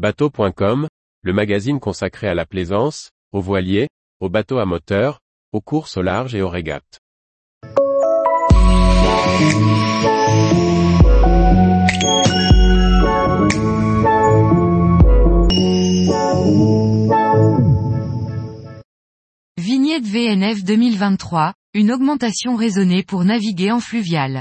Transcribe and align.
Bateau.com, 0.00 0.88
le 1.20 1.32
magazine 1.34 1.78
consacré 1.78 2.26
à 2.26 2.34
la 2.34 2.46
plaisance, 2.46 3.10
aux 3.32 3.42
voiliers, 3.42 3.88
aux 4.18 4.30
bateaux 4.30 4.56
à 4.56 4.64
moteur, 4.64 5.20
aux 5.52 5.60
courses 5.60 5.98
au 5.98 6.00
large 6.00 6.34
et 6.34 6.40
aux 6.40 6.48
régates. 6.48 7.00
Vignette 19.58 20.06
VNF 20.06 20.64
2023, 20.64 21.52
une 21.74 21.92
augmentation 21.92 22.56
raisonnée 22.56 23.02
pour 23.02 23.24
naviguer 23.24 23.70
en 23.70 23.80
fluvial. 23.80 24.40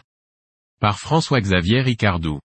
Par 0.80 1.00
François-Xavier 1.00 1.82
Ricardou. 1.82 2.40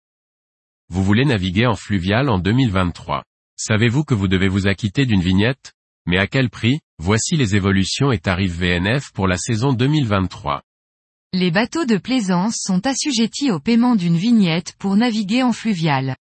Vous 0.94 1.06
voulez 1.06 1.24
naviguer 1.24 1.68
en 1.68 1.76
fluvial 1.76 2.28
en 2.28 2.38
2023. 2.38 3.24
Savez-vous 3.56 4.04
que 4.04 4.14
vous 4.14 4.28
devez 4.28 4.50
vous 4.50 4.68
acquitter 4.68 5.06
d'une 5.06 5.22
vignette? 5.22 5.72
Mais 6.06 6.18
à 6.18 6.28
quel 6.28 6.50
prix? 6.50 6.82
Voici 7.00 7.38
les 7.38 7.56
évolutions 7.56 8.12
et 8.12 8.20
tarifs 8.20 8.58
VNF 8.58 9.14
pour 9.14 9.26
la 9.26 9.38
saison 9.38 9.72
2023. 9.72 10.62
Les 11.32 11.50
bateaux 11.50 11.86
de 11.86 11.96
plaisance 11.96 12.58
sont 12.58 12.86
assujettis 12.86 13.52
au 13.52 13.62
paiement 13.62 13.96
d'une 13.96 14.18
vignette 14.18 14.76
pour 14.80 14.98
naviguer 14.98 15.44
en 15.44 15.54
fluvial. 15.54 16.18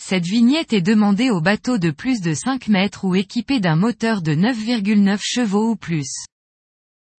Cette 0.00 0.24
vignette 0.24 0.72
est 0.72 0.80
demandée 0.80 1.28
aux 1.28 1.42
bateaux 1.42 1.76
de 1.76 1.90
plus 1.90 2.22
de 2.22 2.32
5 2.32 2.68
mètres 2.68 3.04
ou 3.04 3.14
équipés 3.14 3.60
d'un 3.60 3.76
moteur 3.76 4.22
de 4.22 4.32
9,9 4.32 5.18
chevaux 5.20 5.72
ou 5.72 5.76
plus. 5.76 6.24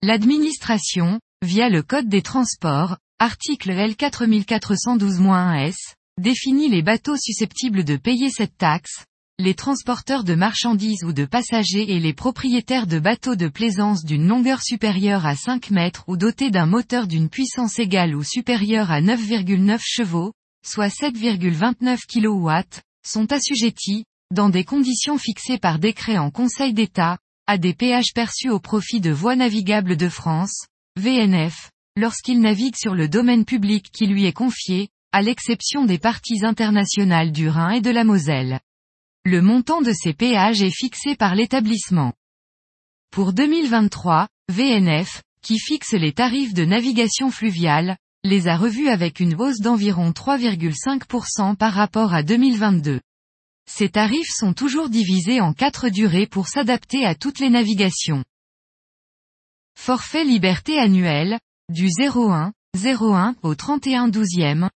L'administration, 0.02 1.20
via 1.40 1.68
le 1.68 1.84
Code 1.84 2.08
des 2.08 2.22
transports, 2.22 2.96
article 3.20 3.70
L4412-1S, 3.70 5.94
définit 6.20 6.68
les 6.68 6.82
bateaux 6.82 7.16
susceptibles 7.16 7.82
de 7.82 7.96
payer 7.96 8.28
cette 8.28 8.56
taxe, 8.58 9.04
les 9.38 9.54
transporteurs 9.54 10.22
de 10.22 10.34
marchandises 10.34 11.02
ou 11.02 11.14
de 11.14 11.24
passagers 11.24 11.92
et 11.92 11.98
les 11.98 12.12
propriétaires 12.12 12.86
de 12.86 12.98
bateaux 12.98 13.36
de 13.36 13.48
plaisance 13.48 14.04
d'une 14.04 14.28
longueur 14.28 14.62
supérieure 14.62 15.24
à 15.24 15.34
5 15.34 15.70
mètres 15.70 16.04
ou 16.08 16.18
dotés 16.18 16.50
d'un 16.50 16.66
moteur 16.66 17.06
d'une 17.06 17.30
puissance 17.30 17.78
égale 17.78 18.14
ou 18.14 18.22
supérieure 18.22 18.90
à 18.90 19.00
9,9 19.00 19.78
chevaux, 19.82 20.34
soit 20.62 20.88
7,29 20.88 21.98
kW, 22.06 22.68
sont 23.06 23.32
assujettis, 23.32 24.04
dans 24.30 24.50
des 24.50 24.64
conditions 24.64 25.16
fixées 25.16 25.58
par 25.58 25.78
décret 25.78 26.18
en 26.18 26.30
Conseil 26.30 26.74
d'État, 26.74 27.16
à 27.46 27.56
des 27.56 27.72
péages 27.72 28.12
perçus 28.14 28.50
au 28.50 28.60
profit 28.60 29.00
de 29.00 29.10
Voies 29.10 29.36
navigables 29.36 29.96
de 29.96 30.10
France, 30.10 30.66
VNF, 30.96 31.70
lorsqu'ils 31.96 32.40
naviguent 32.40 32.76
sur 32.76 32.94
le 32.94 33.08
domaine 33.08 33.46
public 33.46 33.86
qui 33.90 34.06
lui 34.06 34.26
est 34.26 34.34
confié, 34.34 34.90
à 35.12 35.22
l'exception 35.22 35.84
des 35.84 35.98
parties 35.98 36.44
internationales 36.44 37.32
du 37.32 37.48
Rhin 37.48 37.70
et 37.70 37.80
de 37.80 37.90
la 37.90 38.04
Moselle. 38.04 38.60
Le 39.24 39.42
montant 39.42 39.82
de 39.82 39.92
ces 39.92 40.14
péages 40.14 40.62
est 40.62 40.74
fixé 40.74 41.16
par 41.16 41.34
l'établissement. 41.34 42.12
Pour 43.10 43.32
2023, 43.32 44.28
VNF, 44.48 45.22
qui 45.42 45.58
fixe 45.58 45.92
les 45.92 46.12
tarifs 46.12 46.54
de 46.54 46.64
navigation 46.64 47.30
fluviale, 47.30 47.96
les 48.22 48.48
a 48.48 48.56
revus 48.56 48.88
avec 48.88 49.20
une 49.20 49.34
hausse 49.34 49.60
d'environ 49.60 50.10
3,5% 50.10 51.56
par 51.56 51.72
rapport 51.72 52.14
à 52.14 52.22
2022. 52.22 53.00
Ces 53.70 53.88
tarifs 53.88 54.32
sont 54.34 54.52
toujours 54.52 54.88
divisés 54.88 55.40
en 55.40 55.52
quatre 55.52 55.88
durées 55.88 56.26
pour 56.26 56.48
s'adapter 56.48 57.04
à 57.04 57.14
toutes 57.14 57.38
les 57.38 57.50
navigations. 57.50 58.24
Forfait 59.78 60.24
liberté 60.24 60.78
annuel, 60.78 61.38
du 61.70 61.88
01, 61.98 62.52
01 62.76 63.34
au 63.42 63.54
31 63.54 64.08
12e, 64.08 64.68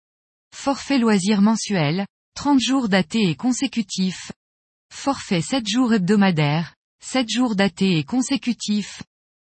Forfait 0.53 0.99
loisir 0.99 1.41
mensuel, 1.41 2.05
30 2.35 2.61
jours 2.61 2.87
datés 2.87 3.27
et 3.27 3.35
consécutifs. 3.35 4.31
Forfait 4.93 5.41
7 5.41 5.67
jours 5.67 5.93
hebdomadaires, 5.93 6.75
7 7.03 7.27
jours 7.27 7.55
datés 7.55 7.97
et 7.97 8.03
consécutifs. 8.05 9.03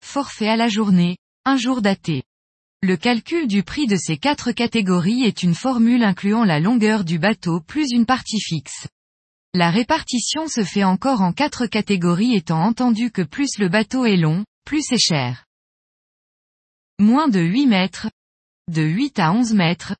Forfait 0.03 0.49
à 0.49 0.57
la 0.57 0.69
journée, 0.69 1.19
1 1.45 1.57
jour 1.57 1.83
daté. 1.83 2.23
Le 2.81 2.97
calcul 2.97 3.49
du 3.49 3.63
prix 3.63 3.87
de 3.87 3.97
ces 3.97 4.17
quatre 4.17 4.53
catégories 4.53 5.25
est 5.25 5.43
une 5.43 5.55
formule 5.55 6.05
incluant 6.05 6.45
la 6.45 6.61
longueur 6.61 7.05
du 7.05 7.19
bateau 7.19 7.61
plus 7.61 7.91
une 7.91 8.07
partie 8.07 8.41
fixe. 8.41 8.87
La 9.53 9.71
répartition 9.71 10.47
se 10.47 10.65
fait 10.65 10.85
encore 10.85 11.21
en 11.21 11.33
quatre 11.33 11.67
catégories 11.67 12.35
étant 12.35 12.63
entendu 12.63 13.11
que 13.11 13.23
plus 13.23 13.59
le 13.59 13.69
bateau 13.69 14.07
est 14.07 14.17
long, 14.17 14.45
plus 14.65 14.83
c'est 14.83 14.99
cher. 14.99 15.45
Moins 16.99 17.29
de 17.29 17.41
8 17.41 17.67
mètres. 17.67 18.09
De 18.71 18.83
8 18.83 19.19
à 19.19 19.33
11 19.33 19.53
mètres 19.53 19.95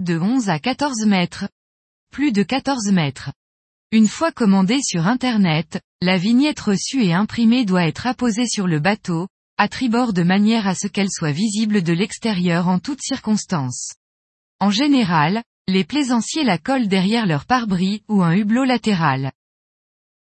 de 0.00 0.18
11 0.18 0.48
à 0.48 0.58
14 0.58 1.04
mètres. 1.06 1.48
Plus 2.10 2.32
de 2.32 2.42
14 2.42 2.90
mètres. 2.90 3.30
Une 3.92 4.08
fois 4.08 4.32
commandée 4.32 4.80
sur 4.82 5.06
Internet, 5.06 5.80
la 6.00 6.16
vignette 6.16 6.60
reçue 6.60 7.04
et 7.04 7.12
imprimée 7.12 7.64
doit 7.64 7.86
être 7.86 8.06
apposée 8.06 8.46
sur 8.46 8.66
le 8.66 8.78
bateau, 8.78 9.28
à 9.58 9.68
tribord 9.68 10.12
de 10.12 10.22
manière 10.22 10.66
à 10.66 10.74
ce 10.74 10.86
qu'elle 10.86 11.10
soit 11.10 11.32
visible 11.32 11.82
de 11.82 11.92
l'extérieur 11.92 12.68
en 12.68 12.78
toutes 12.78 13.02
circonstances. 13.02 13.92
En 14.58 14.70
général, 14.70 15.42
les 15.68 15.84
plaisanciers 15.84 16.44
la 16.44 16.56
collent 16.56 16.88
derrière 16.88 17.26
leur 17.26 17.44
pare-bris 17.44 18.02
ou 18.08 18.22
un 18.22 18.32
hublot 18.32 18.64
latéral. 18.64 19.32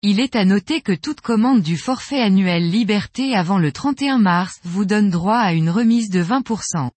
Il 0.02 0.20
est 0.20 0.36
à 0.36 0.44
noter 0.44 0.80
que 0.80 0.92
toute 0.92 1.20
commande 1.20 1.60
du 1.60 1.76
forfait 1.76 2.22
annuel 2.22 2.70
Liberté 2.70 3.34
avant 3.34 3.58
le 3.58 3.72
31 3.72 4.18
mars 4.18 4.58
vous 4.64 4.84
donne 4.86 5.10
droit 5.10 5.38
à 5.38 5.52
une 5.52 5.68
remise 5.68 6.08
de 6.08 6.22
20%. 6.22 6.90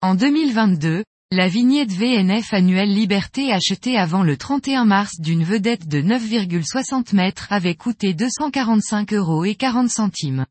En 0.00 0.14
2022, 0.14 1.04
la 1.32 1.48
vignette 1.48 1.90
VNF 1.90 2.52
annuelle 2.52 2.92
Liberté 2.92 3.54
achetée 3.54 3.96
avant 3.96 4.22
le 4.22 4.36
31 4.36 4.84
mars 4.84 5.18
d'une 5.18 5.44
vedette 5.44 5.88
de 5.88 6.02
9,60 6.02 7.16
mètres 7.16 7.46
avait 7.48 7.74
coûté 7.74 8.12
245 8.12 9.14
euros 9.14 9.46
et 9.46 9.54
40 9.54 9.88
centimes. 9.88 10.44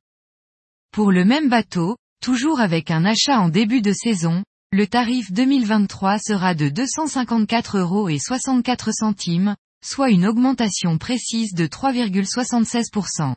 Pour 0.92 1.12
le 1.12 1.24
même 1.24 1.50
bateau, 1.50 1.98
toujours 2.20 2.60
avec 2.60 2.90
un 2.90 3.06
achat 3.06 3.40
en 3.40 3.50
début 3.50 3.82
de 3.82 3.94
saison, 3.94 4.44
le 4.72 4.88
tarif 4.88 5.32
2023 5.32 6.18
sera 6.18 6.56
de 6.56 6.70
254 6.70 7.78
euros 7.78 8.10
et 8.10 8.18
64 8.18 8.92
centimes, 8.92 9.56
soit 9.86 10.10
une 10.10 10.26
augmentation 10.26 10.98
précise 10.98 11.54
de 11.54 11.68
3,76%. 11.68 13.36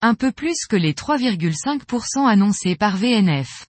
Un 0.00 0.14
peu 0.14 0.32
plus 0.32 0.64
que 0.66 0.76
les 0.76 0.94
3,5% 0.94 2.26
annoncés 2.26 2.74
par 2.74 2.96
VNF. 2.96 3.66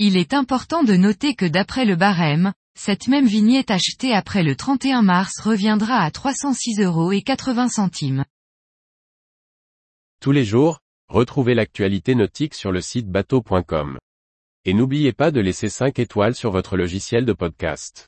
Il 0.00 0.16
est 0.16 0.32
important 0.32 0.84
de 0.84 0.94
noter 0.94 1.34
que 1.34 1.44
d'après 1.44 1.84
le 1.84 1.96
barème, 1.96 2.52
cette 2.78 3.08
même 3.08 3.26
vignette 3.26 3.72
achetée 3.72 4.14
après 4.14 4.44
le 4.44 4.54
31 4.54 5.02
mars 5.02 5.40
reviendra 5.40 5.96
à 5.96 6.10
306 6.12 6.80
euros 6.80 7.10
et 7.10 7.22
80 7.22 7.68
centimes. 7.68 8.24
Tous 10.20 10.30
les 10.30 10.44
jours, 10.44 10.78
retrouvez 11.08 11.54
l'actualité 11.54 12.14
nautique 12.14 12.54
sur 12.54 12.70
le 12.70 12.80
site 12.80 13.08
bateau.com. 13.08 13.98
Et 14.64 14.72
n'oubliez 14.72 15.12
pas 15.12 15.32
de 15.32 15.40
laisser 15.40 15.68
5 15.68 15.98
étoiles 15.98 16.36
sur 16.36 16.52
votre 16.52 16.76
logiciel 16.76 17.24
de 17.24 17.32
podcast. 17.32 18.06